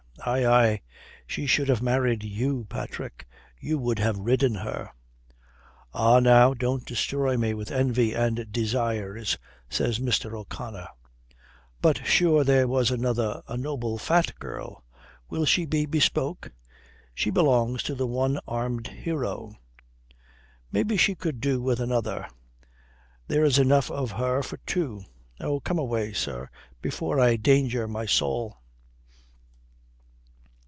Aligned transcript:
"Aye, 0.23 0.45
aye. 0.45 0.81
She 1.25 1.47
should 1.47 1.67
have 1.67 1.81
married 1.81 2.23
you, 2.23 2.65
Patrick. 2.69 3.25
You 3.59 3.79
would 3.79 3.97
have 3.97 4.19
ridden 4.19 4.53
her." 4.53 4.91
"Ah 5.95 6.19
now, 6.19 6.53
don't 6.53 6.85
destroy 6.85 7.37
me 7.37 7.55
with 7.55 7.71
envy 7.71 8.13
and 8.13 8.51
desires," 8.51 9.39
says 9.67 9.97
Mr. 9.97 10.37
O'Connor. 10.37 10.87
"But, 11.81 12.05
sure, 12.05 12.43
there 12.43 12.67
was 12.67 12.91
another, 12.91 13.41
a 13.47 13.57
noble 13.57 13.97
fat 13.97 14.37
girl. 14.37 14.83
Will 15.27 15.43
she 15.43 15.65
be 15.65 15.87
bespoke?" 15.87 16.51
"She 17.15 17.31
belongs 17.31 17.81
to 17.83 17.95
the 17.95 18.05
one 18.05 18.39
armed 18.47 18.89
hero." 18.89 19.55
"Maybe 20.71 20.97
she 20.97 21.15
could 21.15 21.41
do 21.41 21.63
with 21.63 21.79
another. 21.79 22.27
There's 23.27 23.57
enough 23.57 23.89
of 23.89 24.11
her 24.11 24.43
for 24.43 24.57
two. 24.67 25.03
Oh, 25.39 25.59
come 25.59 25.79
away, 25.79 26.13
sir, 26.13 26.47
before 26.79 27.19
I 27.19 27.37
danger 27.37 27.87
my 27.87 28.05
soul." 28.05 28.59